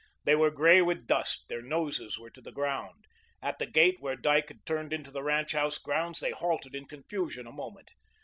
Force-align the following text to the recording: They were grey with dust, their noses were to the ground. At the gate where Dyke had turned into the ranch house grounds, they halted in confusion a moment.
They 0.23 0.33
were 0.33 0.49
grey 0.49 0.81
with 0.81 1.05
dust, 1.05 1.45
their 1.47 1.61
noses 1.61 2.17
were 2.17 2.31
to 2.31 2.41
the 2.41 2.51
ground. 2.51 3.05
At 3.39 3.59
the 3.59 3.67
gate 3.67 3.97
where 3.99 4.15
Dyke 4.15 4.47
had 4.47 4.65
turned 4.65 4.93
into 4.93 5.11
the 5.11 5.21
ranch 5.21 5.51
house 5.51 5.77
grounds, 5.77 6.21
they 6.21 6.31
halted 6.31 6.73
in 6.73 6.87
confusion 6.87 7.45
a 7.45 7.51
moment. 7.51 7.91